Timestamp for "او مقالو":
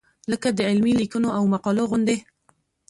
1.37-1.83